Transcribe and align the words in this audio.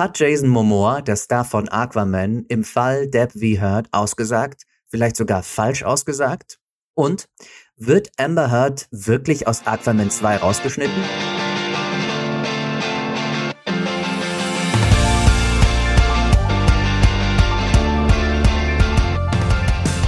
Hat 0.00 0.18
Jason 0.18 0.48
Momoa, 0.48 1.02
der 1.02 1.16
Star 1.16 1.44
von 1.44 1.68
Aquaman, 1.68 2.46
im 2.48 2.64
Fall 2.64 3.06
Deb 3.06 3.32
V. 3.32 3.60
Heard 3.60 3.86
ausgesagt, 3.92 4.62
vielleicht 4.86 5.14
sogar 5.14 5.42
falsch 5.42 5.82
ausgesagt? 5.82 6.58
Und 6.94 7.28
wird 7.76 8.10
Amber 8.16 8.50
Heard 8.50 8.88
wirklich 8.92 9.46
aus 9.46 9.66
Aquaman 9.66 10.08
2 10.08 10.38
rausgeschnitten? 10.38 11.04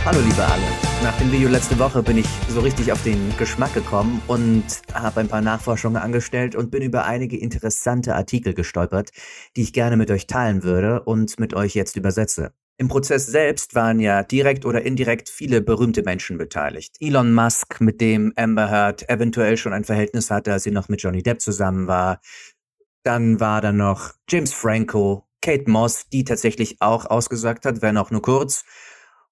Hallo 0.07 0.21
liebe 0.21 0.43
alle. 0.43 0.82
Nach 1.03 1.19
dem 1.19 1.33
Video 1.33 1.49
letzte 1.49 1.77
Woche 1.81 2.01
bin 2.01 2.19
ich 2.19 2.29
so 2.49 2.61
richtig 2.61 2.93
auf 2.93 3.03
den 3.03 3.37
Geschmack 3.37 3.75
gekommen 3.75 4.23
und 4.29 4.63
habe 4.95 5.19
ein 5.19 5.27
paar 5.27 5.41
Nachforschungen 5.41 6.01
angestellt 6.01 6.55
und 6.55 6.71
bin 6.71 6.81
über 6.81 7.05
einige 7.07 7.37
interessante 7.37 8.15
Artikel 8.15 8.55
gestolpert, 8.55 9.11
die 9.57 9.63
ich 9.63 9.73
gerne 9.73 9.97
mit 9.97 10.13
euch 10.13 10.29
teilen 10.29 10.63
würde 10.63 11.03
und 11.03 11.41
mit 11.41 11.55
euch 11.55 11.75
jetzt 11.75 11.97
übersetze. 11.97 12.53
Im 12.79 12.87
Prozess 12.87 13.27
selbst 13.27 13.75
waren 13.75 13.99
ja 13.99 14.23
direkt 14.23 14.65
oder 14.65 14.83
indirekt 14.83 15.29
viele 15.29 15.61
berühmte 15.61 16.05
Menschen 16.05 16.39
beteiligt. 16.39 16.95
Elon 17.01 17.35
Musk, 17.35 17.81
mit 17.81 18.01
dem 18.01 18.33
Amber 18.37 18.71
Heard 18.71 19.09
eventuell 19.09 19.57
schon 19.57 19.73
ein 19.73 19.85
Verhältnis 19.85 20.31
hatte, 20.31 20.53
als 20.53 20.63
sie 20.63 20.71
noch 20.71 20.89
mit 20.89 21.03
Johnny 21.03 21.25
Depp 21.25 21.41
zusammen 21.41 21.89
war. 21.89 22.21
Dann 23.03 23.41
war 23.41 23.61
da 23.61 23.73
noch 23.73 24.13
James 24.29 24.53
Franco, 24.53 25.27
Kate 25.41 25.69
Moss, 25.69 26.05
die 26.13 26.23
tatsächlich 26.23 26.77
auch 26.81 27.07
ausgesagt 27.07 27.67
hat, 27.67 27.83
wenn 27.83 27.97
auch 27.97 28.13
nur 28.13 28.23
kurz. 28.23 28.65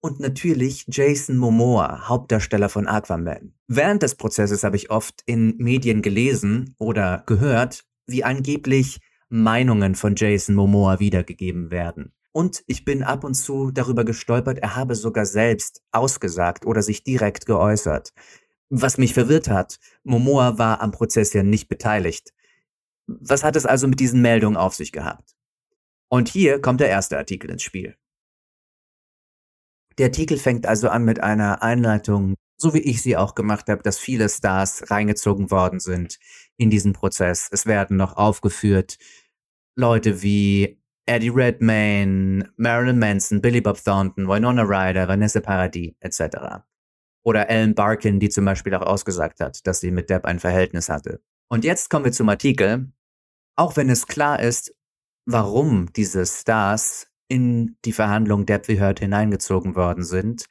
Und 0.03 0.19
natürlich 0.19 0.87
Jason 0.89 1.37
Momoa, 1.37 2.09
Hauptdarsteller 2.09 2.71
von 2.71 2.87
Aquaman. 2.87 3.53
Während 3.69 4.03
des 4.03 4.15
Prozesses 4.15 4.65
habe 4.65 4.77
ich 4.77 4.91
oft 4.91 5.23
in 5.27 5.57
Medien 5.59 6.01
gelesen 6.01 6.75
oder 6.79 7.23
gehört, 7.27 7.85
wie 8.07 8.25
angeblich 8.25 9.01
Meinungen 9.29 9.95
von 9.95 10.15
Jason 10.17 10.55
Momoa 10.55 11.01
wiedergegeben 11.01 11.71
werden. 11.71 12.13
Und 12.33 12.63
ich 12.67 12.85
bin 12.85 13.03
ab 13.03 13.25
und 13.25 13.35
zu 13.35 13.71
darüber 13.73 14.05
gestolpert, 14.05 14.59
er 14.59 14.77
habe 14.77 14.95
sogar 14.95 15.27
selbst 15.27 15.83
ausgesagt 15.93 16.65
oder 16.65 16.83
sich 16.83 17.05
direkt 17.05 17.45
geäußert. 17.45 18.13
Was 18.71 18.99
mich 18.99 19.15
verwirrt 19.15 19.49
hat, 19.49 19.79
Momoa 20.05 20.57
war 20.57 20.81
am 20.81 20.93
Prozess 20.93 21.33
ja 21.33 21.43
nicht 21.43 21.69
beteiligt. 21.69 22.33
Was 23.07 23.43
hat 23.43 23.57
es 23.57 23.67
also 23.67 23.89
mit 23.89 23.99
diesen 23.99 24.23
Meldungen 24.23 24.57
auf 24.57 24.75
sich 24.75 24.93
gehabt? 24.93 25.35
Und 26.09 26.29
hier 26.29 26.61
kommt 26.61 26.81
der 26.81 26.89
erste 26.89 27.19
Artikel 27.19 27.51
ins 27.51 27.63
Spiel. 27.63 27.97
Der 30.01 30.07
Artikel 30.07 30.39
fängt 30.39 30.65
also 30.65 30.89
an 30.89 31.05
mit 31.05 31.23
einer 31.23 31.63
Einleitung, 31.63 32.37
so 32.57 32.73
wie 32.73 32.79
ich 32.79 33.03
sie 33.03 33.19
auch 33.19 33.35
gemacht 33.35 33.69
habe, 33.69 33.83
dass 33.83 33.99
viele 33.99 34.31
Stars 34.31 34.91
reingezogen 34.91 35.51
worden 35.51 35.79
sind 35.79 36.19
in 36.57 36.71
diesen 36.71 36.95
Prozess. 36.95 37.51
Es 37.53 37.67
werden 37.67 37.99
noch 37.99 38.17
aufgeführt 38.17 38.97
Leute 39.77 40.23
wie 40.23 40.81
Eddie 41.05 41.29
Redmayne, 41.29 42.51
Marilyn 42.57 42.99
Manson, 42.99 43.43
Billy 43.43 43.61
Bob 43.61 43.85
Thornton, 43.85 44.27
Winona 44.27 44.63
Ryder, 44.63 45.07
Vanessa 45.07 45.41
Paradis 45.41 45.93
etc. 46.01 46.63
Oder 47.23 47.51
Ellen 47.51 47.75
Barkin, 47.75 48.21
die 48.21 48.31
zum 48.31 48.47
Beispiel 48.47 48.75
auch 48.75 48.87
ausgesagt 48.87 49.41
hat, 49.41 49.67
dass 49.67 49.81
sie 49.81 49.91
mit 49.91 50.09
Depp 50.09 50.25
ein 50.25 50.39
Verhältnis 50.39 50.89
hatte. 50.89 51.21
Und 51.51 51.63
jetzt 51.63 51.91
kommen 51.91 52.07
wir 52.07 52.13
zum 52.13 52.31
Artikel. 52.31 52.91
Auch 53.55 53.77
wenn 53.77 53.91
es 53.91 54.07
klar 54.07 54.41
ist, 54.41 54.75
warum 55.27 55.93
diese 55.93 56.25
Stars 56.25 57.10
in 57.31 57.77
die 57.85 57.93
Verhandlung 57.93 58.47
wie 58.47 58.81
Heard 58.81 58.99
hineingezogen 58.99 59.77
worden 59.77 60.05
sind, 60.05 60.47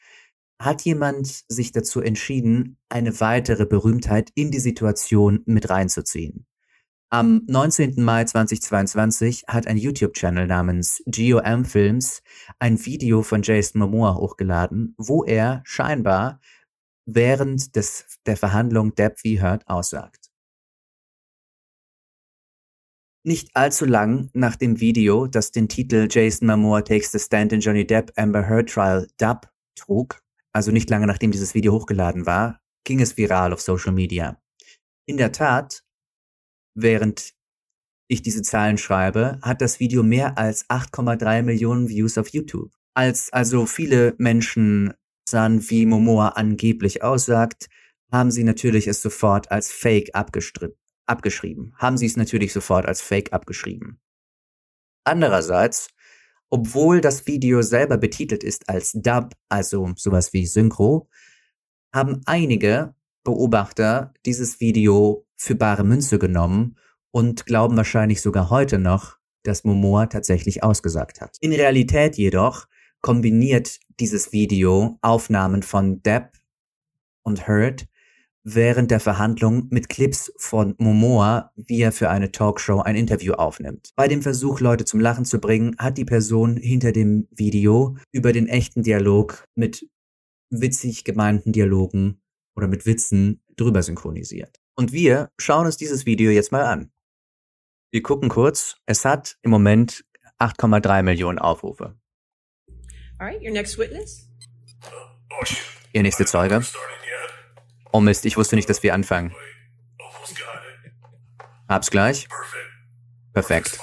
hat 0.62 0.82
jemand 0.82 1.44
sich 1.48 1.72
dazu 1.72 2.02
entschieden, 2.02 2.78
eine 2.90 3.20
weitere 3.20 3.66
Berühmtheit 3.66 4.32
in 4.34 4.50
die 4.50 4.60
Situation 4.60 5.42
mit 5.46 5.70
reinzuziehen. 5.70 6.46
Am 7.12 7.42
19. 7.48 8.04
Mai 8.04 8.24
2022 8.24 9.46
hat 9.48 9.68
ein 9.68 9.78
YouTube-Channel 9.78 10.48
namens 10.48 11.02
GOM 11.06 11.66
Films 11.66 12.22
ein 12.60 12.84
Video 12.86 13.24
von 13.24 13.42
Jason 13.42 13.80
Momoa 13.80 14.16
hochgeladen, 14.16 14.94
wo 14.98 15.24
er 15.24 15.62
scheinbar 15.66 16.40
während 17.06 17.76
des, 17.76 18.20
der 18.26 18.38
Verhandlung 18.38 18.96
Depp 18.96 19.20
v. 19.20 19.42
Heard 19.42 19.68
aussagt. 19.68 20.29
Nicht 23.24 23.50
allzu 23.54 23.86
lang 23.86 24.30
nach 24.34 24.56
dem 24.56 24.80
Video, 24.80 25.28
das 25.28 25.52
den 25.52 25.68
Titel 25.68 26.08
Jason 26.10 26.48
Momoa 26.48 26.82
Takes 26.82 27.12
the 27.12 27.20
Stand 27.20 27.52
in 27.52 27.60
Johnny 27.60 27.86
Depp 27.86 28.14
Amber 28.16 28.48
Heard 28.48 28.70
Trial 28.70 29.08
Dub 29.18 29.50
trug, 29.76 30.22
also 30.54 30.72
nicht 30.72 30.90
lange 30.90 31.08
nachdem 31.08 31.32
dieses 31.32 31.54
Video 31.54 31.74
hochgeladen 31.74 32.26
war, 32.26 32.62
ging 32.86 33.02
es 33.02 33.18
viral 33.18 33.54
auf 33.54 33.62
Social 33.62 33.92
Media. 33.92 34.42
In 35.06 35.18
der 35.18 35.32
Tat 35.32 35.84
während 36.76 37.34
ich 38.08 38.22
diese 38.22 38.42
Zahlen 38.42 38.78
schreibe, 38.78 39.40
hat 39.42 39.62
das 39.62 39.80
Video 39.80 40.02
mehr 40.02 40.38
als 40.38 40.68
8,3 40.70 41.44
Millionen 41.44 41.90
Views 41.90 42.18
auf 42.18 42.30
YouTube. 42.30 42.72
Als 42.96 43.32
also 43.32 43.66
viele 43.66 44.16
Menschen 44.18 44.94
sahen, 45.30 45.70
wie 45.70 45.86
Momoa 45.86 46.30
angeblich 46.30 47.04
aussagt, 47.04 47.70
haben 48.12 48.32
sie 48.32 48.44
natürlich 48.44 48.88
es 48.88 49.02
sofort 49.02 49.52
als 49.52 49.72
Fake 49.72 50.16
abgeschrieben. 51.10 51.74
Haben 51.78 51.98
sie 51.98 52.06
es 52.06 52.18
natürlich 52.18 52.54
sofort 52.54 52.86
als 52.86 53.02
Fake 53.02 53.34
abgeschrieben. 53.34 54.00
Andererseits, 55.04 55.90
obwohl 56.50 57.02
das 57.02 57.28
Video 57.28 57.62
selber 57.62 57.98
betitelt 57.98 58.44
ist 58.44 58.70
als 58.70 58.92
Dub, 58.94 59.34
also 59.50 59.92
sowas 59.96 60.34
wie 60.34 60.46
Synchro, 60.46 61.10
haben 61.94 62.22
einige 62.26 62.96
Beobachter 63.24 64.14
dieses 64.26 64.60
Video 64.60 65.26
für 65.36 65.56
bare 65.56 65.84
Münze 65.84 66.20
genommen 66.20 66.78
und 67.12 67.46
glauben 67.46 67.76
wahrscheinlich 67.78 68.22
sogar 68.22 68.50
heute 68.50 68.78
noch, 68.78 69.18
dass 69.44 69.64
Momoa 69.64 70.08
tatsächlich 70.08 70.64
ausgesagt 70.64 71.22
hat. 71.22 71.38
In 71.40 71.54
Realität 71.54 72.18
jedoch 72.18 72.68
kombiniert 73.02 73.80
dieses 74.00 74.32
Video 74.32 74.98
Aufnahmen 75.02 75.64
von 75.64 76.02
Depp 76.04 76.34
und 77.24 77.48
Heard 77.48 77.88
während 78.44 78.92
der 78.92 79.00
Verhandlung 79.00 79.68
mit 79.70 79.90
Clips 79.90 80.32
von 80.38 80.76
Momoa, 80.78 81.52
wie 81.56 81.82
er 81.82 81.92
für 81.92 82.10
eine 82.10 82.32
Talkshow 82.32 82.82
ein 82.82 82.96
Interview 82.96 83.34
aufnimmt. 83.34 83.92
Bei 83.96 84.08
dem 84.08 84.22
Versuch, 84.22 84.60
Leute 84.60 84.86
zum 84.86 85.00
Lachen 85.00 85.26
zu 85.26 85.40
bringen, 85.40 85.76
hat 85.78 85.98
die 85.98 86.06
Person 86.06 86.58
hinter 86.58 86.92
dem 86.92 87.28
Video 87.32 87.98
über 88.12 88.34
den 88.34 88.48
echten 88.48 88.84
Dialog 88.84 89.46
mit 89.56 89.88
witzig 90.50 91.04
gemeinten 91.04 91.52
Dialogen 91.52 92.22
oder 92.56 92.68
mit 92.68 92.86
Witzen 92.86 93.44
drüber 93.56 93.84
synchronisiert. 93.84 94.60
Und 94.76 94.92
wir 94.92 95.30
schauen 95.38 95.66
uns 95.66 95.78
dieses 95.78 96.06
Video 96.06 96.32
jetzt 96.32 96.52
mal 96.52 96.64
an. 96.64 96.92
Wir 97.92 98.02
gucken 98.02 98.30
kurz. 98.30 98.78
Es 98.86 99.04
hat 99.06 99.38
im 99.42 99.52
Moment 99.52 100.06
8,3 100.40 101.04
Millionen 101.04 101.40
Aufrufe. 101.40 102.00
Alright, 103.18 103.42
your 103.42 103.52
next 103.52 103.78
witness. 103.78 104.30
Ihr 105.94 106.04
nächste 106.04 106.26
Zeuge. 106.26 106.64
Oh 107.92 108.00
Mist, 108.00 108.26
ich 108.26 108.38
wusste 108.38 108.56
nicht, 108.56 108.70
dass 108.70 108.84
wir 108.84 108.94
anfangen. 108.94 109.34
Hab's 111.68 111.92
gleich. 111.92 112.28
Perfekt. 113.34 113.80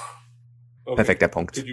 Perfekter 0.95 1.27
Punkt. 1.27 1.63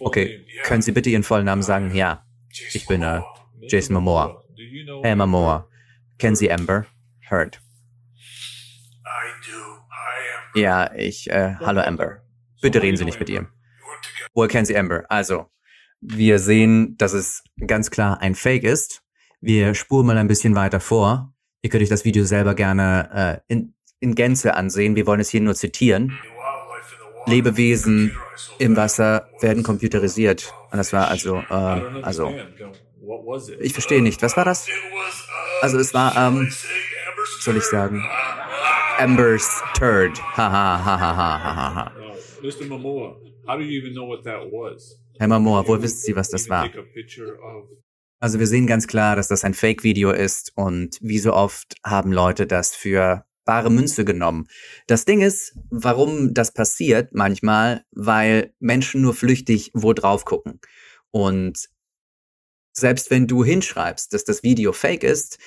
Okay, 0.00 0.46
können 0.64 0.82
Sie 0.82 0.92
bitte 0.92 1.10
Ihren 1.10 1.22
vollen 1.22 1.44
Namen 1.44 1.62
sagen? 1.62 1.94
Ja, 1.94 2.26
ich 2.72 2.86
bin 2.86 3.02
äh, 3.02 3.20
Jason 3.60 3.94
Momoa. 3.94 4.42
Hey 5.02 5.14
Momoa. 5.14 5.68
Kennen 6.18 6.36
Sie 6.36 6.50
Amber? 6.52 6.86
Heard. 7.28 7.60
Ja, 10.54 10.92
ich, 10.94 11.30
äh, 11.30 11.54
hallo 11.60 11.80
Amber. 11.80 12.22
Bitte 12.60 12.82
reden 12.82 12.96
Sie 12.96 13.04
nicht 13.04 13.18
mit 13.18 13.30
ihr. 13.30 13.48
Woher 14.34 14.48
kennen 14.48 14.66
Sie 14.66 14.76
Amber? 14.76 15.04
Also, 15.08 15.46
wir 16.00 16.38
sehen, 16.38 16.96
dass 16.98 17.12
es 17.12 17.42
ganz 17.66 17.90
klar 17.90 18.20
ein 18.20 18.34
Fake 18.34 18.64
ist. 18.64 19.02
Wir 19.40 19.74
spuren 19.74 20.06
mal 20.06 20.18
ein 20.18 20.28
bisschen 20.28 20.54
weiter 20.54 20.80
vor. 20.80 21.31
Ihr 21.62 21.70
könnt 21.70 21.82
euch 21.84 21.88
das 21.88 22.04
Video 22.04 22.24
selber 22.24 22.54
gerne 22.54 23.40
äh, 23.48 23.52
in, 23.52 23.74
in 24.00 24.16
Gänze 24.16 24.54
ansehen. 24.54 24.96
Wir 24.96 25.06
wollen 25.06 25.20
es 25.20 25.30
hier 25.30 25.40
nur 25.40 25.54
zitieren. 25.54 26.18
Lebewesen 27.26 28.18
im 28.58 28.76
Wasser 28.76 29.28
werden 29.40 29.62
computerisiert. 29.62 30.52
Und 30.72 30.78
das 30.78 30.92
war 30.92 31.06
also, 31.06 31.36
äh, 31.38 32.02
also, 32.02 32.34
ich 33.60 33.72
verstehe 33.72 34.02
nicht. 34.02 34.22
Was 34.22 34.36
war 34.36 34.44
das? 34.44 34.66
Also 35.60 35.78
es 35.78 35.94
war, 35.94 36.16
ähm, 36.16 36.52
soll 37.40 37.56
ich 37.56 37.62
sagen, 37.62 38.04
Amber's 38.98 39.62
Turd. 39.78 40.20
Ha 40.36 40.50
ha 40.50 40.84
ha 40.84 41.00
ha 41.00 41.16
ha 41.16 41.44
ha 41.44 41.74
ha. 41.76 41.92
Mr. 42.42 42.66
Momoa, 42.66 43.16
how 43.46 43.56
do 43.56 43.62
you 43.62 43.80
even 43.80 43.94
know 43.94 44.08
what 44.08 44.24
that 44.24 44.50
was? 44.50 44.98
Herr 45.16 45.28
Momoa, 45.28 45.64
wo 45.68 45.80
wissen 45.80 45.98
Sie, 45.98 46.16
was 46.16 46.28
das 46.28 46.48
war? 46.48 46.68
Also 48.22 48.38
wir 48.38 48.46
sehen 48.46 48.68
ganz 48.68 48.86
klar, 48.86 49.16
dass 49.16 49.26
das 49.26 49.42
ein 49.42 49.52
Fake-Video 49.52 50.12
ist 50.12 50.52
und 50.54 50.96
wie 51.00 51.18
so 51.18 51.32
oft 51.32 51.74
haben 51.84 52.12
Leute 52.12 52.46
das 52.46 52.72
für 52.72 53.26
bare 53.44 53.68
Münze 53.68 54.04
genommen. 54.04 54.46
Das 54.86 55.04
Ding 55.04 55.22
ist, 55.22 55.58
warum 55.70 56.32
das 56.32 56.54
passiert 56.54 57.12
manchmal, 57.14 57.84
weil 57.90 58.54
Menschen 58.60 59.02
nur 59.02 59.14
flüchtig 59.14 59.72
wo 59.74 59.92
drauf 59.92 60.24
gucken. 60.24 60.60
Und 61.10 61.68
selbst 62.72 63.10
wenn 63.10 63.26
du 63.26 63.42
hinschreibst, 63.42 64.12
dass 64.12 64.22
das 64.22 64.44
Video 64.44 64.72
fake 64.72 65.02
ist, 65.02 65.38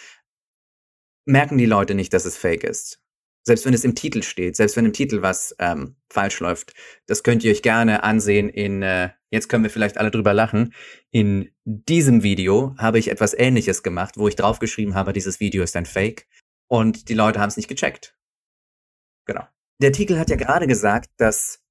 merken 1.24 1.58
die 1.58 1.66
Leute 1.66 1.96
nicht, 1.96 2.12
dass 2.12 2.26
es 2.26 2.36
fake 2.36 2.66
ist. 2.66 3.00
Selbst 3.48 3.66
wenn 3.66 3.76
es 3.76 3.84
im 3.84 3.94
Titel 3.94 4.24
steht, 4.24 4.56
selbst 4.56 4.76
wenn 4.76 4.86
im 4.86 4.94
Titel 4.94 5.22
was 5.22 5.56
ähm, 5.60 5.96
falsch 6.12 6.40
läuft, 6.40 6.74
das 7.06 7.22
könnt 7.22 7.44
ihr 7.44 7.52
euch 7.52 7.62
gerne 7.62 8.04
ansehen 8.04 8.50
in, 8.50 8.82
äh, 8.82 9.12
jetzt 9.30 9.50
können 9.50 9.64
wir 9.64 9.70
vielleicht 9.70 10.00
alle 10.00 10.10
drüber 10.10 10.34
lachen, 10.34 10.74
in 11.12 11.52
diesem 11.64 12.24
Video 12.24 12.76
habe 12.80 12.98
ich 12.98 13.12
etwas 13.12 13.36
ähnliches 13.36 13.84
gemacht, 13.84 14.16
wo 14.18 14.28
ich 14.28 14.36
draufgeschrieben 14.36 14.96
habe, 14.96 15.14
dieses 15.14 15.40
Video 15.40 15.64
ist 15.64 15.76
ein 15.76 15.86
Fake 15.86 16.28
und 16.68 17.08
die 17.10 17.14
Leute 17.14 17.40
haben 17.40 17.50
es 17.50 17.58
nicht 17.58 17.68
gecheckt. 17.68 18.18
Genau. 19.28 19.44
Der 19.80 19.90
Artikel 19.90 20.18
hat 20.18 20.32
ja 20.32 20.38
gerade 20.38 20.66
gesagt, 20.66 21.12
dass 21.18 21.62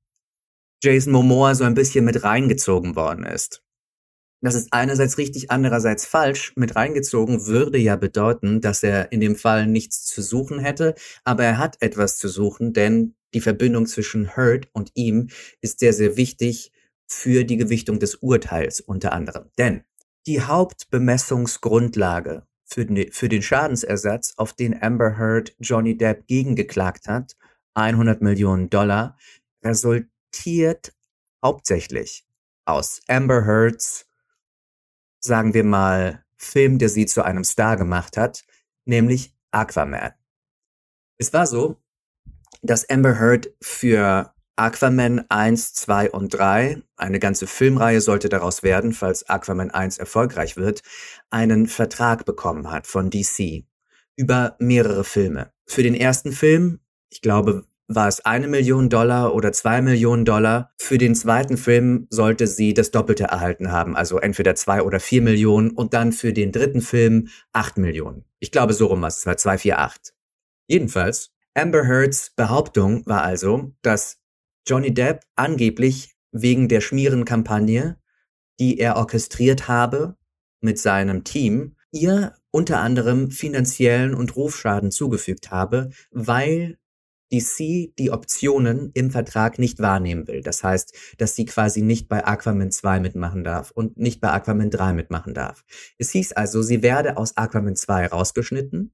Jason 0.83 1.13
Momoa 1.13 1.57
so 1.57 1.65
ein 1.65 1.75
bisschen 1.75 2.05
mit 2.05 2.23
reingezogen 2.23 2.95
worden 2.95 3.25
ist. 3.25 3.64
Das 4.45 4.55
ist 4.55 4.69
einerseits 4.73 5.17
richtig, 5.17 5.51
andererseits 5.51 6.05
falsch. 6.05 6.53
Mit 6.55 6.77
reingezogen 6.77 7.47
würde 7.47 7.79
ja 7.79 7.97
bedeuten, 7.97 8.61
dass 8.61 8.83
er 8.83 9.11
in 9.11 9.21
dem 9.21 9.37
Fall 9.37 9.67
nichts 9.67 10.05
zu 10.05 10.21
suchen 10.21 10.59
hätte, 10.59 10.95
aber 11.25 11.45
er 11.45 11.57
hat 11.57 11.81
etwas 11.81 12.19
zu 12.19 12.29
suchen, 12.29 12.75
denn 12.75 13.15
die 13.33 13.41
Verbindung 13.41 13.87
zwischen 13.87 14.37
Hurt 14.37 14.69
und 14.75 14.91
ihm 14.93 15.29
ist 15.63 15.79
sehr, 15.79 15.95
sehr 15.95 16.19
wichtig 16.19 16.73
für 17.07 17.45
die 17.45 17.57
Gewichtung 17.57 18.01
des 18.01 18.17
Urteils 18.17 18.81
unter 18.81 19.15
anderem. 19.15 19.49
Denn 19.57 19.85
die 20.27 20.43
Hauptbemessungsgrundlage 20.43 22.47
für 22.67 22.85
den, 22.85 23.11
für 23.13 23.31
den 23.31 23.41
Schadensersatz, 23.41 24.35
auf 24.37 24.53
den 24.53 24.83
Amber 24.83 25.17
Heard 25.17 25.57
Johnny 25.59 25.97
Depp 25.97 26.27
gegengeklagt 26.27 27.09
hat, 27.09 27.35
100 27.73 28.21
Millionen 28.21 28.69
Dollar, 28.69 29.17
resultiert 29.65 30.93
hauptsächlich 31.43 32.27
aus 32.67 33.01
Amber 33.09 33.47
Heards 33.47 34.05
sagen 35.25 35.55
wir 35.55 35.65
mal, 35.65 36.23
Film, 36.37 36.79
der 36.79 36.89
sie 36.89 37.07
zu 37.07 37.25
einem 37.25 37.45
Star 37.45 37.77
gemacht 37.77 38.17
hat, 38.17 38.45
nämlich 38.85 39.35
Aquaman. 39.51 40.13
Es 41.19 41.33
war 41.33 41.47
so, 41.47 41.81
dass 42.63 42.89
Amber 42.91 43.19
Heard 43.19 43.53
für 43.63 44.33
Aquaman 44.57 45.25
1, 45.29 45.75
2 45.75 46.11
und 46.11 46.35
3, 46.35 46.83
eine 46.97 47.19
ganze 47.19 47.47
Filmreihe 47.47 48.01
sollte 48.01 48.29
daraus 48.29 48.63
werden, 48.63 48.93
falls 48.93 49.29
Aquaman 49.29 49.71
1 49.71 49.99
erfolgreich 49.99 50.57
wird, 50.57 50.83
einen 51.31 51.67
Vertrag 51.67 52.25
bekommen 52.25 52.71
hat 52.71 52.87
von 52.87 53.11
DC 53.11 53.65
über 54.17 54.57
mehrere 54.59 55.05
Filme. 55.05 55.51
Für 55.67 55.83
den 55.83 55.95
ersten 55.95 56.33
Film, 56.33 56.81
ich 57.09 57.21
glaube, 57.21 57.67
war 57.87 58.09
es 58.09 58.25
eine 58.25 58.49
Million 58.49 58.89
Dollar 58.89 59.35
oder 59.35 59.53
zwei 59.53 59.83
Millionen 59.83 60.25
Dollar. 60.25 60.73
Für 60.79 60.99
den 60.99 61.15
zweiten 61.15 61.57
Film 61.57 62.07
sollte 62.11 62.47
sie 62.47 62.75
das 62.75 62.91
Doppelte 62.91 63.25
erhalten 63.25 63.73
haben, 63.73 63.97
also 63.97 64.19
entweder 64.19 64.55
zwei 64.55 64.83
oder 64.83 65.01
vier 65.01 65.23
Millionen 65.23 65.71
und 65.71 65.95
dann 65.95 66.13
für 66.13 66.33
den 66.33 66.53
dritten 66.53 66.81
Film 66.81 67.29
acht 67.53 67.77
Millionen. 67.77 68.25
Ich 68.41 68.51
glaube, 68.51 68.73
so 68.73 68.87
rum 68.87 69.03
war 69.03 69.09
es, 69.09 69.27
es 69.27 69.37
zwei, 69.43 69.59
vier, 69.59 69.79
acht. 69.79 70.15
Jedenfalls, 70.67 71.33
Amber 71.55 71.87
Heards 71.87 72.33
Behauptung 72.35 73.07
war 73.07 73.23
also, 73.23 73.75
dass 73.83 74.19
Johnny 74.67 74.93
Depp 74.93 75.21
angeblich 75.37 76.15
wegen 76.33 76.69
der 76.69 76.81
Schmierenkampagne, 76.81 77.99
die 78.59 78.79
er 78.79 78.97
orchestriert 78.97 79.69
habe 79.69 80.17
mit 80.61 80.79
seinem 80.79 81.25
Team, 81.25 81.77
ihr 81.93 82.35
unter 82.51 82.81
anderem 82.81 83.31
finanziellen 83.31 84.15
und 84.15 84.37
Rufschaden 84.37 84.91
zugefügt 84.91 85.51
habe, 85.51 85.91
weil 86.11 86.79
DC 87.41 87.95
die 87.99 88.11
Optionen 88.11 88.91
im 88.95 89.11
Vertrag 89.11 89.59
nicht 89.59 89.81
wahrnehmen 89.81 90.27
will. 90.27 90.43
Das 90.43 90.63
heißt, 90.63 90.95
dass 91.19 91.35
sie 91.35 91.45
quasi 91.45 91.83
nicht 91.83 92.09
bei 92.09 92.25
Aquaman 92.25 92.71
2 92.71 93.01
mitmachen 93.01 93.45
darf 93.45 93.71
und 93.71 93.97
nicht 93.99 94.21
bei 94.21 94.31
Aquaman 94.31 94.71
3 94.71 94.93
mitmachen 94.93 95.35
darf. 95.35 95.65
Es 95.99 96.11
hieß 96.11 96.33
also, 96.33 96.63
sie 96.63 96.83
werde 96.83 97.17
aus 97.17 97.37
Aquaman 97.37 97.77
2 97.77 98.07
rausgeschnitten. 98.07 98.93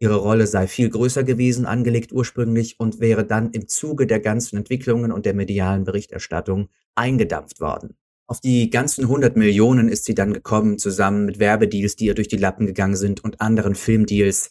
Ihre 0.00 0.16
Rolle 0.16 0.46
sei 0.46 0.68
viel 0.68 0.90
größer 0.90 1.24
gewesen, 1.24 1.66
angelegt 1.66 2.12
ursprünglich 2.12 2.78
und 2.78 3.00
wäre 3.00 3.24
dann 3.24 3.50
im 3.50 3.66
Zuge 3.66 4.06
der 4.06 4.20
ganzen 4.20 4.56
Entwicklungen 4.56 5.10
und 5.10 5.26
der 5.26 5.34
medialen 5.34 5.84
Berichterstattung 5.84 6.68
eingedampft 6.94 7.60
worden. 7.60 7.96
Auf 8.30 8.40
die 8.40 8.68
ganzen 8.68 9.04
100 9.04 9.36
Millionen 9.36 9.88
ist 9.88 10.04
sie 10.04 10.14
dann 10.14 10.34
gekommen, 10.34 10.78
zusammen 10.78 11.24
mit 11.24 11.38
Werbedeals, 11.38 11.96
die 11.96 12.06
ihr 12.06 12.14
durch 12.14 12.28
die 12.28 12.36
Lappen 12.36 12.66
gegangen 12.66 12.94
sind 12.94 13.24
und 13.24 13.40
anderen 13.40 13.74
Filmdeals, 13.74 14.50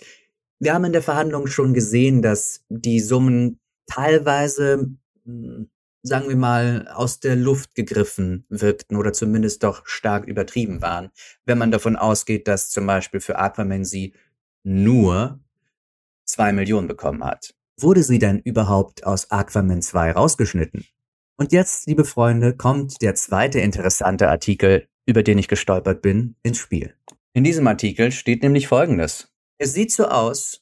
wir 0.59 0.73
haben 0.73 0.85
in 0.85 0.93
der 0.93 1.03
Verhandlung 1.03 1.47
schon 1.47 1.73
gesehen, 1.73 2.21
dass 2.21 2.63
die 2.69 2.99
Summen 2.99 3.59
teilweise, 3.87 4.89
hm, 5.25 5.69
sagen 6.03 6.29
wir 6.29 6.35
mal, 6.35 6.87
aus 6.93 7.19
der 7.19 7.35
Luft 7.35 7.75
gegriffen 7.75 8.45
wirkten 8.49 8.95
oder 8.95 9.13
zumindest 9.13 9.63
doch 9.63 9.85
stark 9.85 10.25
übertrieben 10.25 10.81
waren, 10.81 11.09
wenn 11.45 11.57
man 11.57 11.71
davon 11.71 11.95
ausgeht, 11.95 12.47
dass 12.47 12.69
zum 12.69 12.87
Beispiel 12.87 13.19
für 13.19 13.37
Aquaman 13.37 13.83
sie 13.83 14.13
nur 14.63 15.39
zwei 16.25 16.51
Millionen 16.53 16.87
bekommen 16.87 17.23
hat. 17.23 17.53
Wurde 17.79 18.03
sie 18.03 18.19
denn 18.19 18.39
überhaupt 18.39 19.05
aus 19.05 19.29
Aquaman 19.29 19.81
2 19.81 20.13
rausgeschnitten? 20.13 20.85
Und 21.37 21.51
jetzt, 21.51 21.85
liebe 21.85 22.05
Freunde, 22.05 22.55
kommt 22.55 23.01
der 23.01 23.13
zweite 23.13 23.59
interessante 23.59 24.29
Artikel, 24.29 24.87
über 25.05 25.21
den 25.21 25.37
ich 25.37 25.47
gestolpert 25.47 26.01
bin, 26.01 26.35
ins 26.41 26.57
Spiel. 26.57 26.95
In 27.33 27.43
diesem 27.43 27.67
Artikel 27.67 28.11
steht 28.11 28.41
nämlich 28.41 28.67
Folgendes. 28.67 29.31
Es 29.59 29.73
sieht 29.73 29.91
so 29.91 30.05
aus, 30.05 30.61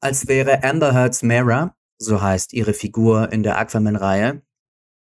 als 0.00 0.28
wäre 0.28 0.62
Amber 0.62 0.92
Heard's 0.92 1.22
Mara, 1.22 1.74
so 1.98 2.20
heißt 2.20 2.52
ihre 2.52 2.74
Figur 2.74 3.32
in 3.32 3.42
der 3.42 3.56
Aquaman-Reihe, 3.58 4.42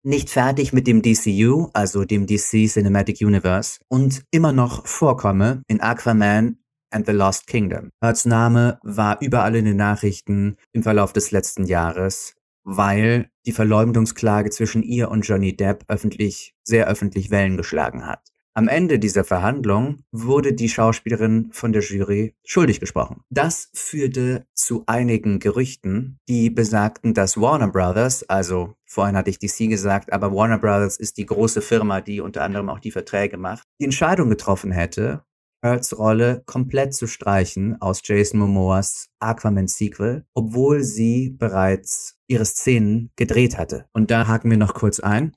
nicht 0.04 0.30
fertig 0.30 0.74
mit 0.74 0.86
dem 0.86 1.02
DCU, 1.02 1.70
also 1.74 2.06
dem 2.06 2.28
DC 2.28 2.70
Cinematic 2.70 3.22
Universe, 3.22 3.80
und 3.88 4.24
immer 4.30 4.52
noch 4.52 4.86
vorkomme 4.86 5.64
in 5.68 5.82
Aquaman 5.82 6.60
and 6.92 7.08
the 7.08 7.14
Lost 7.14 7.48
Kingdom. 7.48 7.90
Heards 8.04 8.26
Name 8.26 8.78
war 8.84 9.20
überall 9.22 9.56
in 9.56 9.66
den 9.66 9.78
Nachrichten 9.78 10.58
im 10.72 10.84
Verlauf 10.84 11.12
des 11.12 11.32
letzten 11.32 11.66
Jahres, 11.66 12.36
weil 12.64 13.32
die 13.48 13.52
Verleumdungsklage 13.54 14.52
zwischen 14.52 14.84
ihr 14.84 15.10
und 15.10 15.28
Johnny 15.28 15.56
Depp 15.56 15.86
öffentlich, 15.88 16.54
sehr 16.64 16.88
öffentlich 16.88 17.32
Wellen 17.32 17.58
geschlagen 17.58 18.06
hat. 18.06 18.35
Am 18.58 18.70
Ende 18.70 19.00
dieser 19.00 19.26
Verhandlung 19.26 19.98
wurde 20.14 20.54
die 20.54 20.70
Schauspielerin 20.70 21.50
von 21.52 21.74
der 21.74 21.82
Jury 21.82 22.36
schuldig 22.46 22.80
gesprochen. 22.80 23.22
Das 23.30 23.70
führte 23.74 24.48
zu 24.54 24.84
einigen 24.88 25.40
Gerüchten, 25.40 26.20
die 26.30 26.50
besagten, 26.50 27.14
dass 27.14 27.36
Warner 27.36 27.68
Brothers, 27.68 28.24
also 28.30 28.76
vorhin 28.86 29.18
hatte 29.18 29.30
ich 29.30 29.40
DC 29.40 29.70
gesagt, 29.70 30.14
aber 30.14 30.34
Warner 30.34 30.58
Brothers 30.58 30.96
ist 30.96 31.18
die 31.18 31.26
große 31.26 31.62
Firma, 31.62 32.00
die 32.00 32.22
unter 32.22 32.44
anderem 32.44 32.70
auch 32.70 32.80
die 32.80 32.92
Verträge 32.92 33.36
macht, 33.36 33.68
die 33.82 33.84
Entscheidung 33.84 34.30
getroffen 34.30 34.72
hätte, 34.72 35.26
Hurts 35.62 35.98
Rolle 35.98 36.42
komplett 36.46 36.94
zu 36.94 37.08
streichen 37.08 37.82
aus 37.82 38.00
Jason 38.06 38.40
Momoas 38.40 39.10
Aquaman 39.20 39.68
Sequel, 39.68 40.26
obwohl 40.34 40.82
sie 40.82 41.32
bereits 41.32 42.22
ihre 42.28 42.46
Szenen 42.46 43.12
gedreht 43.18 43.58
hatte. 43.58 43.90
Und 43.92 44.12
da 44.12 44.28
haken 44.28 44.50
wir 44.50 44.58
noch 44.58 44.76
kurz 44.76 45.02
ein. 45.02 45.36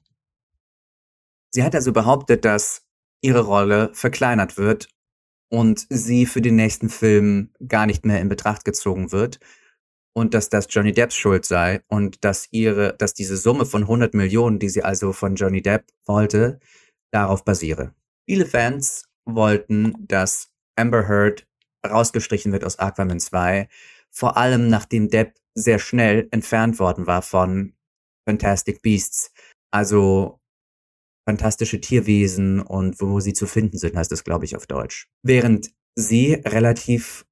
Sie 1.50 1.64
hat 1.64 1.74
also 1.74 1.92
behauptet, 1.92 2.44
dass 2.44 2.87
ihre 3.20 3.40
Rolle 3.40 3.90
verkleinert 3.94 4.56
wird 4.56 4.88
und 5.50 5.86
sie 5.88 6.26
für 6.26 6.40
den 6.40 6.56
nächsten 6.56 6.88
Film 6.88 7.52
gar 7.66 7.86
nicht 7.86 8.04
mehr 8.04 8.20
in 8.20 8.28
Betracht 8.28 8.64
gezogen 8.64 9.12
wird 9.12 9.40
und 10.14 10.34
dass 10.34 10.48
das 10.48 10.66
Johnny 10.68 10.92
Depps 10.92 11.16
Schuld 11.16 11.44
sei 11.44 11.80
und 11.88 12.24
dass 12.24 12.48
ihre, 12.50 12.94
dass 12.96 13.14
diese 13.14 13.36
Summe 13.36 13.66
von 13.66 13.82
100 13.82 14.14
Millionen, 14.14 14.58
die 14.58 14.68
sie 14.68 14.82
also 14.82 15.12
von 15.12 15.36
Johnny 15.36 15.62
Depp 15.62 15.86
wollte, 16.06 16.60
darauf 17.12 17.44
basiere. 17.44 17.94
Viele 18.28 18.46
Fans 18.46 19.04
wollten, 19.24 19.94
dass 20.00 20.50
Amber 20.76 21.08
Heard 21.08 21.46
rausgestrichen 21.86 22.52
wird 22.52 22.64
aus 22.64 22.78
Aquaman 22.78 23.20
2, 23.20 23.68
vor 24.10 24.36
allem 24.36 24.68
nachdem 24.68 25.08
Depp 25.08 25.34
sehr 25.54 25.78
schnell 25.78 26.28
entfernt 26.30 26.78
worden 26.78 27.06
war 27.06 27.22
von 27.22 27.74
Fantastic 28.28 28.82
Beasts. 28.82 29.32
Also 29.70 30.37
fantastische 31.28 31.78
Tierwesen 31.78 32.62
und 32.62 33.02
wo 33.02 33.20
sie 33.20 33.34
zu 33.34 33.46
finden 33.46 33.76
sind, 33.76 33.94
heißt 33.94 34.10
es, 34.12 34.24
glaube 34.24 34.46
ich, 34.46 34.56
auf 34.56 34.66
Deutsch. 34.66 35.08
Während 35.22 35.70
sie 35.94 36.32
relativ 36.42 37.26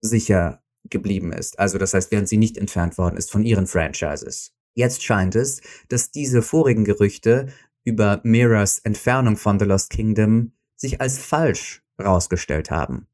sicher 0.00 0.64
geblieben 0.90 1.32
ist. 1.32 1.56
Also 1.60 1.78
das 1.78 1.94
heißt, 1.94 2.10
während 2.10 2.28
sie 2.28 2.38
nicht 2.38 2.58
entfernt 2.58 2.98
worden 2.98 3.16
ist 3.16 3.30
von 3.30 3.44
ihren 3.44 3.68
Franchises. 3.68 4.52
Jetzt 4.74 5.04
scheint 5.04 5.36
es, 5.36 5.60
dass 5.88 6.10
diese 6.10 6.42
vorigen 6.42 6.84
Gerüchte 6.84 7.46
über 7.84 8.20
Miras 8.24 8.80
Entfernung 8.80 9.36
von 9.36 9.60
The 9.60 9.64
Lost 9.64 9.90
Kingdom 9.90 10.50
sich 10.74 11.00
als 11.00 11.20
falsch 11.20 11.84
rausgestellt 12.02 12.72
haben. 12.72 13.06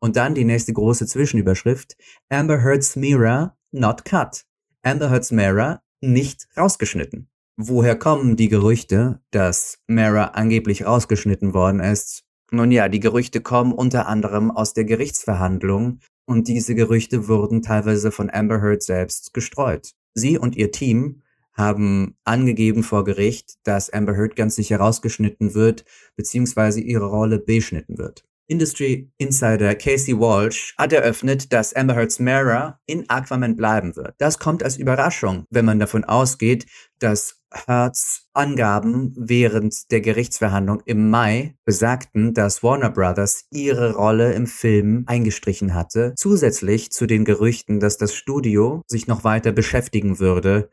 Und 0.00 0.16
dann 0.16 0.34
die 0.34 0.46
nächste 0.46 0.72
große 0.72 1.06
Zwischenüberschrift. 1.06 1.98
Amber 2.30 2.62
Heard's 2.64 2.96
Mira 2.96 3.58
not 3.72 4.06
cut. 4.06 4.46
Amber 4.82 5.10
Heard's 5.10 5.32
Mira 5.32 5.82
nicht 6.00 6.48
rausgeschnitten. 6.56 7.28
Woher 7.58 7.98
kommen 7.98 8.36
die 8.36 8.50
Gerüchte, 8.50 9.22
dass 9.30 9.78
Mara 9.86 10.24
angeblich 10.34 10.84
rausgeschnitten 10.84 11.54
worden 11.54 11.80
ist? 11.80 12.24
Nun 12.50 12.70
ja, 12.70 12.90
die 12.90 13.00
Gerüchte 13.00 13.40
kommen 13.40 13.72
unter 13.72 14.08
anderem 14.08 14.50
aus 14.50 14.74
der 14.74 14.84
Gerichtsverhandlung 14.84 16.00
und 16.26 16.48
diese 16.48 16.74
Gerüchte 16.74 17.28
wurden 17.28 17.62
teilweise 17.62 18.12
von 18.12 18.28
Amber 18.28 18.60
Heard 18.60 18.82
selbst 18.82 19.32
gestreut. 19.32 19.92
Sie 20.12 20.36
und 20.36 20.54
ihr 20.54 20.70
Team 20.70 21.22
haben 21.54 22.18
angegeben 22.24 22.82
vor 22.82 23.04
Gericht, 23.04 23.54
dass 23.62 23.88
Amber 23.88 24.18
Heard 24.18 24.36
ganz 24.36 24.54
sicher 24.54 24.76
rausgeschnitten 24.76 25.54
wird, 25.54 25.86
beziehungsweise 26.14 26.82
ihre 26.82 27.06
Rolle 27.06 27.38
beschnitten 27.38 27.96
wird. 27.96 28.25
Industry 28.48 29.10
Insider 29.18 29.74
Casey 29.74 30.18
Walsh 30.18 30.74
hat 30.78 30.92
eröffnet, 30.92 31.52
dass 31.52 31.74
Amber 31.74 31.94
Heard's 31.94 32.18
Mara 32.18 32.80
in 32.86 33.08
Aquaman 33.08 33.56
bleiben 33.56 33.96
wird. 33.96 34.14
Das 34.18 34.38
kommt 34.38 34.62
als 34.62 34.76
Überraschung, 34.76 35.44
wenn 35.50 35.64
man 35.64 35.78
davon 35.80 36.04
ausgeht, 36.04 36.66
dass 36.98 37.42
Heards 37.66 38.28
Angaben 38.32 39.14
während 39.16 39.90
der 39.90 40.00
Gerichtsverhandlung 40.00 40.82
im 40.84 41.10
Mai 41.10 41.56
besagten, 41.64 42.34
dass 42.34 42.62
Warner 42.62 42.90
Brothers 42.90 43.46
ihre 43.50 43.94
Rolle 43.94 44.34
im 44.34 44.46
Film 44.46 45.04
eingestrichen 45.06 45.74
hatte, 45.74 46.14
zusätzlich 46.16 46.92
zu 46.92 47.06
den 47.06 47.24
Gerüchten, 47.24 47.80
dass 47.80 47.96
das 47.96 48.14
Studio 48.14 48.82
sich 48.86 49.06
noch 49.06 49.24
weiter 49.24 49.52
beschäftigen 49.52 50.18
würde 50.18 50.70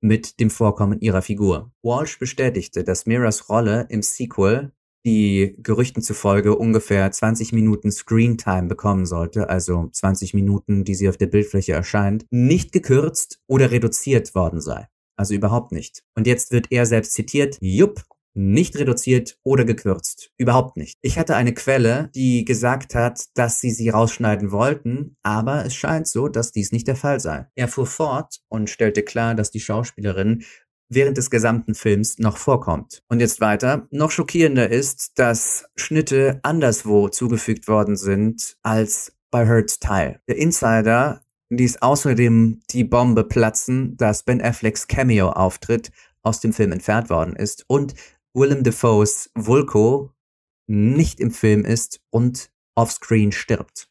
mit 0.00 0.38
dem 0.38 0.50
Vorkommen 0.50 1.00
ihrer 1.00 1.22
Figur. 1.22 1.72
Walsh 1.82 2.18
bestätigte, 2.18 2.84
dass 2.84 3.06
Miras 3.06 3.48
Rolle 3.48 3.86
im 3.88 4.02
Sequel 4.02 4.72
die 5.04 5.56
Gerüchten 5.58 6.02
zufolge 6.02 6.56
ungefähr 6.56 7.10
20 7.10 7.52
Minuten 7.52 7.92
Screentime 7.92 8.68
bekommen 8.68 9.06
sollte, 9.06 9.48
also 9.48 9.88
20 9.92 10.34
Minuten, 10.34 10.84
die 10.84 10.94
sie 10.94 11.08
auf 11.08 11.16
der 11.16 11.26
Bildfläche 11.26 11.72
erscheint, 11.72 12.26
nicht 12.30 12.72
gekürzt 12.72 13.40
oder 13.46 13.70
reduziert 13.70 14.34
worden 14.34 14.60
sei. 14.60 14.88
Also 15.16 15.34
überhaupt 15.34 15.72
nicht. 15.72 16.02
Und 16.16 16.26
jetzt 16.26 16.50
wird 16.50 16.68
er 16.70 16.86
selbst 16.86 17.12
zitiert, 17.12 17.58
jupp, 17.60 18.02
nicht 18.34 18.76
reduziert 18.76 19.38
oder 19.44 19.64
gekürzt. 19.64 20.32
Überhaupt 20.36 20.76
nicht. 20.76 20.98
Ich 21.02 21.18
hatte 21.18 21.36
eine 21.36 21.54
Quelle, 21.54 22.10
die 22.14 22.44
gesagt 22.44 22.94
hat, 22.94 23.26
dass 23.34 23.60
sie 23.60 23.70
sie 23.70 23.90
rausschneiden 23.90 24.50
wollten, 24.50 25.16
aber 25.22 25.64
es 25.64 25.74
scheint 25.74 26.08
so, 26.08 26.28
dass 26.28 26.50
dies 26.50 26.72
nicht 26.72 26.88
der 26.88 26.96
Fall 26.96 27.20
sei. 27.20 27.46
Er 27.54 27.68
fuhr 27.68 27.86
fort 27.86 28.40
und 28.48 28.68
stellte 28.68 29.02
klar, 29.02 29.34
dass 29.36 29.52
die 29.52 29.60
Schauspielerin 29.60 30.44
während 30.88 31.16
des 31.16 31.30
gesamten 31.30 31.74
Films 31.74 32.18
noch 32.18 32.36
vorkommt. 32.36 33.02
Und 33.08 33.20
jetzt 33.20 33.40
weiter. 33.40 33.86
Noch 33.90 34.10
schockierender 34.10 34.70
ist, 34.70 35.18
dass 35.18 35.66
Schnitte 35.76 36.40
anderswo 36.42 37.08
zugefügt 37.08 37.68
worden 37.68 37.96
sind 37.96 38.56
als 38.62 39.12
bei 39.30 39.48
Hurts 39.48 39.78
Teil. 39.80 40.20
Der 40.28 40.36
Insider 40.36 41.22
ließ 41.50 41.82
außerdem 41.82 42.60
die 42.70 42.84
Bombe 42.84 43.24
platzen, 43.24 43.96
dass 43.96 44.22
Ben 44.22 44.42
Afflecks 44.42 44.86
Cameo-Auftritt 44.86 45.90
aus 46.22 46.40
dem 46.40 46.52
Film 46.52 46.72
entfernt 46.72 47.10
worden 47.10 47.36
ist 47.36 47.64
und 47.68 47.94
Willem 48.32 48.64
Dafoes 48.64 49.30
Vulko 49.34 50.12
nicht 50.66 51.20
im 51.20 51.30
Film 51.30 51.64
ist 51.64 52.00
und 52.10 52.50
offscreen 52.74 53.32
stirbt. 53.32 53.88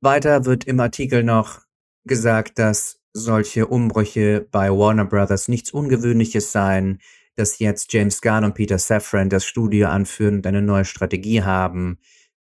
Weiter 0.00 0.44
wird 0.44 0.64
im 0.64 0.80
Artikel 0.80 1.22
noch 1.22 1.62
gesagt, 2.04 2.58
dass 2.58 3.00
solche 3.18 3.66
Umbrüche 3.66 4.46
bei 4.50 4.70
Warner 4.70 5.04
Brothers 5.04 5.48
nichts 5.48 5.70
Ungewöhnliches 5.70 6.52
seien, 6.52 7.00
dass 7.36 7.58
jetzt 7.58 7.92
James 7.92 8.20
Gunn 8.20 8.44
und 8.44 8.54
Peter 8.54 8.78
Safran 8.78 9.30
das 9.30 9.44
Studio 9.44 9.88
anführen 9.88 10.36
und 10.36 10.46
eine 10.46 10.62
neue 10.62 10.84
Strategie 10.84 11.42
haben, 11.42 11.98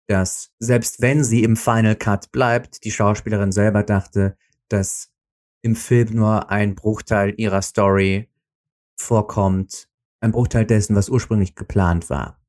dass 0.07 0.51
selbst 0.59 1.01
wenn 1.01 1.23
sie 1.23 1.43
im 1.43 1.57
Final 1.57 1.95
Cut 1.95 2.31
bleibt, 2.31 2.83
die 2.83 2.91
Schauspielerin 2.91 3.51
selber 3.51 3.83
dachte, 3.83 4.37
dass 4.69 5.11
im 5.61 5.75
Film 5.75 6.13
nur 6.13 6.49
ein 6.49 6.75
Bruchteil 6.75 7.33
ihrer 7.37 7.61
Story 7.61 8.29
vorkommt, 8.95 9.89
ein 10.21 10.31
Bruchteil 10.31 10.65
dessen, 10.65 10.95
was 10.95 11.09
ursprünglich 11.09 11.55
geplant 11.55 12.09
war. 12.09 12.39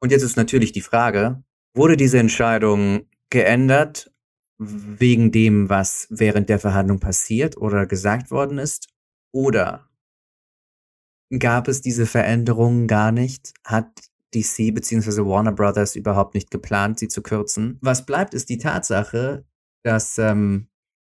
Und 0.00 0.12
jetzt 0.12 0.22
ist 0.22 0.36
natürlich 0.36 0.72
die 0.72 0.80
Frage, 0.80 1.42
wurde 1.74 1.96
diese 1.96 2.18
Entscheidung 2.18 3.08
geändert 3.30 4.13
wegen 4.58 5.32
dem, 5.32 5.68
was 5.68 6.06
während 6.10 6.48
der 6.48 6.58
Verhandlung 6.58 7.00
passiert 7.00 7.56
oder 7.56 7.86
gesagt 7.86 8.30
worden 8.30 8.58
ist? 8.58 8.88
Oder 9.32 9.88
gab 11.38 11.68
es 11.68 11.80
diese 11.80 12.06
Veränderungen 12.06 12.86
gar 12.86 13.12
nicht? 13.12 13.52
Hat 13.64 13.88
DC 14.34 14.74
bzw. 14.74 15.24
Warner 15.24 15.52
Brothers 15.52 15.96
überhaupt 15.96 16.34
nicht 16.34 16.50
geplant, 16.50 16.98
sie 16.98 17.08
zu 17.08 17.22
kürzen? 17.22 17.78
Was 17.80 18.06
bleibt, 18.06 18.34
ist 18.34 18.48
die 18.48 18.58
Tatsache, 18.58 19.44
dass 19.82 20.18
ähm, 20.18 20.68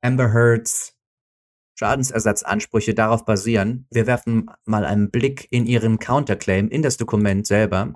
Amber 0.03 0.33
Heards 0.33 0.97
Schadensersatzansprüche 1.79 2.95
darauf 2.95 3.25
basieren. 3.25 3.87
Wir 3.91 4.07
werfen 4.07 4.51
mal 4.65 4.85
einen 4.85 5.11
Blick 5.11 5.47
in 5.51 5.67
ihren 5.67 5.99
Counterclaim 5.99 6.69
in 6.69 6.83
das 6.83 6.97
Dokument 6.97 7.47
selber. 7.47 7.93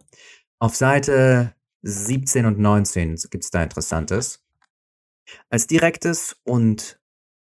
Auf 0.59 0.77
Seite 0.77 1.55
17 1.83 2.45
und 2.45 2.59
19 2.59 3.17
gibt 3.31 3.45
es 3.45 3.51
da 3.51 3.63
Interessantes. 3.63 4.45
Als 5.49 5.67
direktes 5.67 6.37
und 6.45 7.01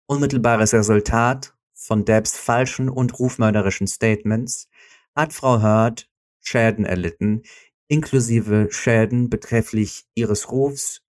unmittelbares 0.07 0.75
Resultat 0.75 1.55
von 1.73 2.05
Debs 2.05 2.37
falschen 2.37 2.89
und 2.89 3.19
rufmörderischen 3.19 3.87
Statements 3.87 4.69
hat 5.15 5.33
Frau 5.33 5.61
Heard 5.61 6.09
Schäden 6.41 6.85
erlitten, 6.85 7.43
inklusive 7.89 8.69
Schäden 8.71 9.31
betrefflich 9.31 10.07
ihres 10.15 10.51
Rufs, 10.51 11.03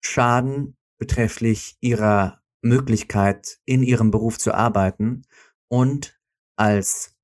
Schaden 0.00 0.76
betrefflich 0.98 1.76
ihrer 1.80 2.40
Möglichkeit, 2.60 3.58
in 3.64 3.82
ihrem 3.82 4.10
Beruf 4.10 4.38
zu 4.38 4.52
arbeiten 4.52 5.22
und 5.68 6.20
als 6.56 7.14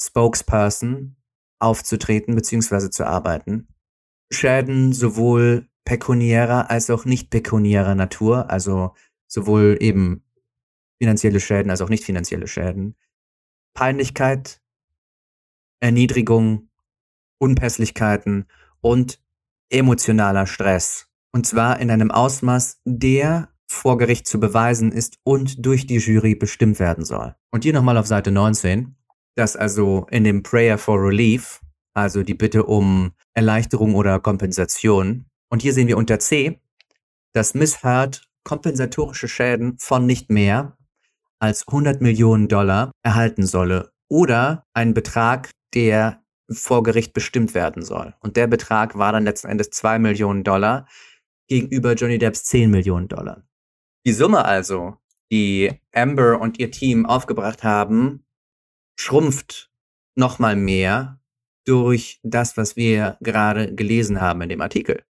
Spokesperson 0.00 1.16
aufzutreten 1.58 2.34
bzw. 2.34 2.90
zu 2.90 3.06
arbeiten. 3.06 3.68
Schäden 4.30 4.92
sowohl 4.92 5.68
pekuniärer 5.84 6.70
als 6.70 6.90
auch 6.90 7.04
nicht 7.04 7.30
pekuniärer 7.30 7.94
Natur, 7.94 8.50
also 8.50 8.94
sowohl 9.26 9.76
eben 9.80 10.22
finanzielle 10.98 11.40
Schäden 11.40 11.70
als 11.70 11.80
auch 11.80 11.88
nicht 11.88 12.04
finanzielle 12.04 12.46
Schäden. 12.46 12.94
Peinlichkeit, 13.74 14.60
Erniedrigung, 15.80 16.68
Unpässlichkeiten 17.38 18.46
und 18.80 19.20
emotionaler 19.70 20.46
Stress. 20.46 21.08
Und 21.32 21.46
zwar 21.46 21.80
in 21.80 21.90
einem 21.90 22.10
Ausmaß, 22.10 22.80
der 22.84 23.48
vor 23.66 23.98
Gericht 23.98 24.28
zu 24.28 24.38
beweisen 24.38 24.92
ist 24.92 25.18
und 25.24 25.64
durch 25.64 25.86
die 25.86 25.96
Jury 25.96 26.34
bestimmt 26.34 26.78
werden 26.78 27.04
soll. 27.04 27.34
Und 27.50 27.64
hier 27.64 27.72
nochmal 27.72 27.96
auf 27.96 28.06
Seite 28.06 28.30
19, 28.30 28.94
dass 29.34 29.56
also 29.56 30.06
in 30.10 30.24
dem 30.24 30.42
Prayer 30.42 30.78
for 30.78 31.02
Relief, 31.02 31.60
also 31.94 32.22
die 32.22 32.34
Bitte 32.34 32.64
um 32.64 33.12
Erleichterung 33.34 33.94
oder 33.94 34.20
Kompensation, 34.20 35.24
und 35.52 35.60
hier 35.60 35.74
sehen 35.74 35.86
wir 35.86 35.98
unter 35.98 36.18
C, 36.18 36.62
dass 37.34 37.52
Miss 37.52 37.84
Hurt 37.84 38.26
kompensatorische 38.42 39.28
Schäden 39.28 39.76
von 39.78 40.06
nicht 40.06 40.30
mehr 40.30 40.78
als 41.38 41.68
100 41.68 42.00
Millionen 42.00 42.48
Dollar 42.48 42.90
erhalten 43.02 43.46
solle 43.46 43.92
oder 44.08 44.64
einen 44.72 44.94
Betrag, 44.94 45.50
der 45.74 46.22
vor 46.50 46.82
Gericht 46.82 47.12
bestimmt 47.12 47.54
werden 47.54 47.82
soll. 47.82 48.14
Und 48.20 48.38
der 48.38 48.46
Betrag 48.46 48.96
war 48.96 49.12
dann 49.12 49.24
letzten 49.24 49.48
Endes 49.48 49.68
2 49.70 49.98
Millionen 49.98 50.42
Dollar 50.42 50.88
gegenüber 51.48 51.92
Johnny 51.94 52.16
Depps 52.16 52.44
10 52.44 52.70
Millionen 52.70 53.08
Dollar. 53.08 53.42
Die 54.06 54.12
Summe 54.12 54.46
also, 54.46 54.96
die 55.30 55.70
Amber 55.92 56.40
und 56.40 56.60
ihr 56.60 56.70
Team 56.70 57.04
aufgebracht 57.04 57.62
haben, 57.62 58.24
schrumpft 58.98 59.70
nochmal 60.14 60.56
mehr 60.56 61.20
durch 61.66 62.20
das, 62.22 62.56
was 62.56 62.74
wir 62.74 63.18
gerade 63.20 63.74
gelesen 63.74 64.22
haben 64.22 64.40
in 64.40 64.48
dem 64.48 64.62
Artikel. 64.62 65.04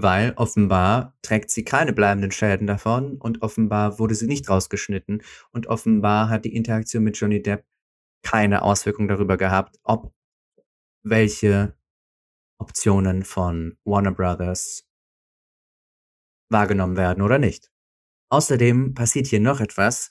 Weil 0.00 0.32
offenbar 0.36 1.16
trägt 1.22 1.50
sie 1.50 1.64
keine 1.64 1.92
bleibenden 1.92 2.30
Schäden 2.30 2.68
davon 2.68 3.16
und 3.16 3.42
offenbar 3.42 3.98
wurde 3.98 4.14
sie 4.14 4.28
nicht 4.28 4.48
rausgeschnitten 4.48 5.24
und 5.50 5.66
offenbar 5.66 6.28
hat 6.28 6.44
die 6.44 6.54
Interaktion 6.54 7.02
mit 7.02 7.16
Johnny 7.16 7.42
Depp 7.42 7.64
keine 8.22 8.62
Auswirkung 8.62 9.08
darüber 9.08 9.36
gehabt, 9.36 9.80
ob 9.82 10.14
welche 11.02 11.76
Optionen 12.60 13.24
von 13.24 13.76
Warner 13.84 14.12
Brothers 14.12 14.84
wahrgenommen 16.48 16.96
werden 16.96 17.20
oder 17.20 17.40
nicht. 17.40 17.72
Außerdem 18.30 18.94
passiert 18.94 19.26
hier 19.26 19.40
noch 19.40 19.58
etwas. 19.60 20.10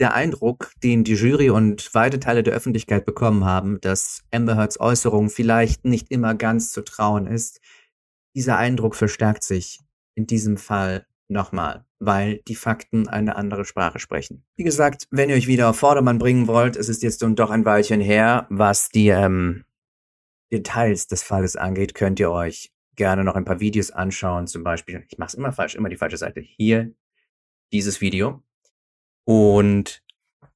Der 0.00 0.12
Eindruck, 0.12 0.72
den 0.82 1.02
die 1.02 1.14
Jury 1.14 1.48
und 1.48 1.94
weite 1.94 2.20
Teile 2.20 2.42
der 2.42 2.52
Öffentlichkeit 2.52 3.06
bekommen 3.06 3.46
haben, 3.46 3.80
dass 3.80 4.22
Amber 4.30 4.56
Heards 4.56 4.78
Äußerung 4.78 5.30
vielleicht 5.30 5.86
nicht 5.86 6.10
immer 6.10 6.34
ganz 6.34 6.72
zu 6.72 6.84
trauen 6.84 7.26
ist, 7.26 7.62
dieser 8.36 8.58
Eindruck 8.58 8.94
verstärkt 8.94 9.42
sich 9.42 9.80
in 10.14 10.26
diesem 10.26 10.58
Fall 10.58 11.06
nochmal, 11.28 11.86
weil 11.98 12.42
die 12.46 12.54
Fakten 12.54 13.08
eine 13.08 13.34
andere 13.34 13.64
Sprache 13.64 13.98
sprechen. 13.98 14.44
Wie 14.56 14.62
gesagt, 14.62 15.08
wenn 15.10 15.30
ihr 15.30 15.36
euch 15.36 15.46
wieder 15.46 15.70
auf 15.70 15.78
Vordermann 15.78 16.18
bringen 16.18 16.46
wollt, 16.46 16.76
es 16.76 16.88
ist 16.88 17.02
jetzt 17.02 17.22
nun 17.22 17.34
doch 17.34 17.50
ein 17.50 17.64
Weilchen 17.64 18.00
her, 18.00 18.46
was 18.50 18.90
die 18.90 19.08
ähm, 19.08 19.64
Details 20.52 21.06
des 21.08 21.22
Falles 21.22 21.56
angeht, 21.56 21.94
könnt 21.94 22.20
ihr 22.20 22.30
euch 22.30 22.72
gerne 22.94 23.24
noch 23.24 23.36
ein 23.36 23.44
paar 23.44 23.60
Videos 23.60 23.90
anschauen, 23.90 24.46
zum 24.46 24.62
Beispiel, 24.62 25.04
ich 25.08 25.18
mache 25.18 25.28
es 25.28 25.34
immer 25.34 25.52
falsch, 25.52 25.74
immer 25.74 25.88
die 25.88 25.96
falsche 25.96 26.18
Seite, 26.18 26.40
hier 26.40 26.92
dieses 27.72 28.00
Video. 28.00 28.42
Und 29.24 30.02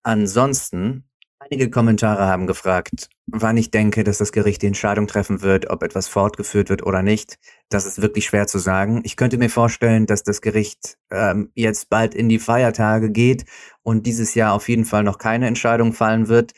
ansonsten, 0.03 1.10
einige 1.41 1.71
Kommentare 1.71 2.27
haben 2.27 2.47
gefragt, 2.47 3.09
wann 3.27 3.57
ich 3.57 3.71
denke, 3.71 4.05
dass 4.05 4.19
das 4.19 4.33
Gericht 4.33 4.63
die 4.63 4.67
Entscheidung 4.67 5.07
treffen 5.07 5.43
wird, 5.43 5.71
ob 5.71 5.83
etwas 5.83 6.09
fortgeführt 6.09 6.69
wird 6.71 6.85
oder 6.87 7.03
nicht. 7.03 7.39
Das 7.69 7.87
ist 7.87 8.03
wirklich 8.03 8.27
schwer 8.27 8.47
zu 8.47 8.59
sagen. 8.59 9.01
Ich 9.05 9.17
könnte 9.17 9.39
mir 9.39 9.51
vorstellen, 9.51 10.07
dass 10.07 10.23
das 10.23 10.41
Gericht 10.41 10.99
ähm, 11.11 11.51
jetzt 11.55 11.89
bald 11.91 12.15
in 12.15 12.29
die 12.29 12.39
Feiertage 12.39 13.11
geht 13.11 13.45
und 13.83 14.07
dieses 14.07 14.35
Jahr 14.35 14.53
auf 14.55 14.69
jeden 14.69 14.85
Fall 14.85 15.03
noch 15.03 15.19
keine 15.19 15.47
Entscheidung 15.47 15.93
fallen 15.93 16.29
wird. 16.29 16.53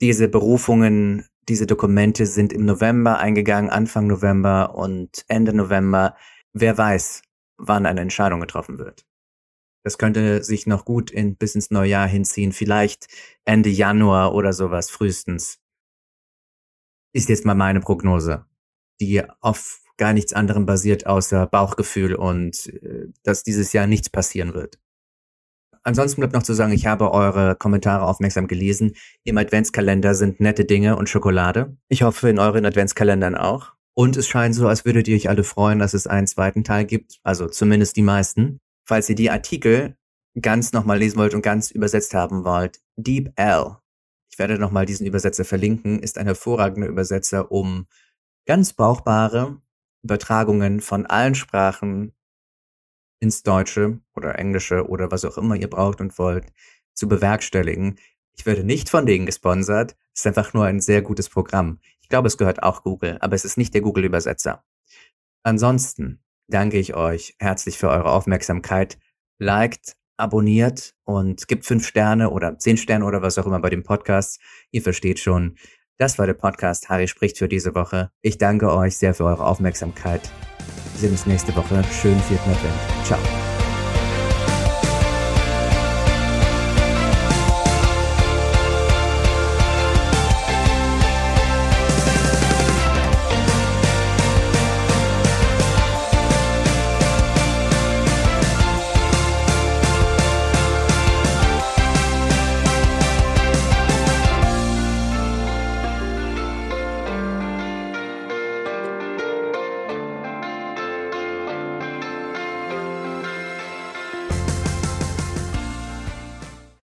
Diese 0.00 0.28
Berufungen 0.28 1.26
Diese 1.48 1.66
Dokumente 1.66 2.26
sind 2.26 2.52
im 2.52 2.64
November 2.64 3.18
eingegangen, 3.18 3.70
Anfang 3.70 4.06
November 4.06 4.74
und 4.74 5.24
Ende 5.28 5.52
November. 5.52 6.16
Wer 6.54 6.78
weiß, 6.78 7.22
wann 7.58 7.86
eine 7.86 8.00
Entscheidung 8.00 8.40
getroffen 8.40 8.78
wird. 8.78 9.04
Das 9.84 9.98
könnte 9.98 10.42
sich 10.42 10.66
noch 10.66 10.84
gut 10.84 11.10
in, 11.10 11.36
bis 11.36 11.54
ins 11.54 11.70
neue 11.70 11.90
Jahr 11.90 12.08
hinziehen, 12.08 12.52
vielleicht 12.52 13.06
Ende 13.44 13.68
Januar 13.68 14.34
oder 14.34 14.52
sowas 14.52 14.90
frühestens. 14.90 15.58
Ist 17.12 17.28
jetzt 17.28 17.44
mal 17.44 17.54
meine 17.54 17.80
Prognose, 17.80 18.46
die 19.00 19.22
auf 19.40 19.82
gar 19.96 20.12
nichts 20.12 20.32
anderem 20.32 20.66
basiert 20.66 21.06
außer 21.06 21.46
Bauchgefühl 21.46 22.14
und 22.14 22.66
äh, 22.66 23.08
dass 23.22 23.44
dieses 23.44 23.72
Jahr 23.72 23.86
nichts 23.86 24.10
passieren 24.10 24.54
wird. 24.54 24.78
Ansonsten 25.84 26.22
bleibt 26.22 26.32
noch 26.32 26.42
zu 26.42 26.54
sagen, 26.54 26.72
ich 26.72 26.86
habe 26.86 27.12
eure 27.12 27.56
Kommentare 27.56 28.06
aufmerksam 28.06 28.46
gelesen. 28.46 28.94
Im 29.22 29.36
Adventskalender 29.36 30.14
sind 30.14 30.40
nette 30.40 30.64
Dinge 30.64 30.96
und 30.96 31.10
Schokolade. 31.10 31.76
Ich 31.88 32.02
hoffe 32.02 32.30
in 32.30 32.38
euren 32.38 32.64
Adventskalendern 32.64 33.34
auch. 33.34 33.74
Und 33.92 34.16
es 34.16 34.26
scheint 34.26 34.54
so, 34.54 34.66
als 34.66 34.86
würdet 34.86 35.06
ihr 35.08 35.14
euch 35.14 35.28
alle 35.28 35.44
freuen, 35.44 35.78
dass 35.78 35.92
es 35.92 36.06
einen 36.06 36.26
zweiten 36.26 36.64
Teil 36.64 36.86
gibt. 36.86 37.20
Also 37.22 37.48
zumindest 37.48 37.96
die 37.96 38.02
meisten. 38.02 38.60
Falls 38.84 39.08
ihr 39.08 39.14
die 39.14 39.30
Artikel 39.30 39.96
ganz 40.40 40.72
nochmal 40.72 40.98
lesen 40.98 41.18
wollt 41.18 41.34
und 41.34 41.42
ganz 41.42 41.70
übersetzt 41.70 42.14
haben 42.14 42.44
wollt, 42.44 42.80
Deep 42.96 43.32
L, 43.36 43.76
ich 44.30 44.38
werde 44.38 44.58
nochmal 44.58 44.84
diesen 44.84 45.06
Übersetzer 45.06 45.44
verlinken, 45.44 46.00
ist 46.00 46.18
ein 46.18 46.26
hervorragender 46.26 46.88
Übersetzer, 46.88 47.52
um 47.52 47.86
ganz 48.46 48.72
brauchbare 48.72 49.60
Übertragungen 50.02 50.80
von 50.80 51.06
allen 51.06 51.34
Sprachen 51.34 52.12
ins 53.20 53.42
Deutsche 53.42 54.00
oder 54.14 54.38
Englische 54.38 54.88
oder 54.88 55.10
was 55.10 55.24
auch 55.24 55.38
immer 55.38 55.54
ihr 55.54 55.70
braucht 55.70 56.00
und 56.00 56.18
wollt, 56.18 56.52
zu 56.94 57.08
bewerkstelligen. 57.08 57.98
Ich 58.36 58.44
werde 58.44 58.64
nicht 58.64 58.90
von 58.90 59.06
denen 59.06 59.24
gesponsert. 59.24 59.96
Es 60.12 60.20
ist 60.20 60.26
einfach 60.26 60.52
nur 60.52 60.64
ein 60.64 60.80
sehr 60.80 61.00
gutes 61.00 61.28
Programm. 61.28 61.78
Ich 62.00 62.08
glaube, 62.08 62.26
es 62.26 62.36
gehört 62.36 62.62
auch 62.62 62.82
Google, 62.82 63.18
aber 63.20 63.34
es 63.34 63.44
ist 63.44 63.56
nicht 63.56 63.72
der 63.72 63.82
Google-Übersetzer. 63.82 64.64
Ansonsten 65.44 66.23
danke 66.48 66.78
ich 66.78 66.94
euch 66.94 67.34
herzlich 67.38 67.78
für 67.78 67.88
eure 67.88 68.10
Aufmerksamkeit. 68.10 68.98
Liked, 69.38 69.96
abonniert 70.16 70.94
und 71.04 71.48
gibt 71.48 71.64
fünf 71.64 71.86
Sterne 71.86 72.30
oder 72.30 72.58
zehn 72.58 72.76
Sterne 72.76 73.04
oder 73.04 73.22
was 73.22 73.38
auch 73.38 73.46
immer 73.46 73.60
bei 73.60 73.70
dem 73.70 73.82
Podcast. 73.82 74.40
Ihr 74.70 74.82
versteht 74.82 75.18
schon. 75.18 75.56
Das 75.98 76.18
war 76.18 76.26
der 76.26 76.34
Podcast 76.34 76.88
Harry 76.88 77.06
spricht 77.06 77.38
für 77.38 77.48
diese 77.48 77.74
Woche. 77.74 78.10
Ich 78.20 78.38
danke 78.38 78.72
euch 78.72 78.96
sehr 78.96 79.14
für 79.14 79.24
eure 79.24 79.46
Aufmerksamkeit. 79.46 80.30
Wir 80.92 81.00
sehen 81.00 81.12
uns 81.12 81.26
nächste 81.26 81.54
Woche. 81.56 81.82
Schönen 81.92 82.20
vierten 82.20 82.50
Advent. 82.50 83.06
Ciao. 83.06 83.43